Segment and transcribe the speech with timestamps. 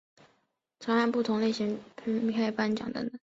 [0.79, 3.19] 曾按不同类型片分开颁奖等等。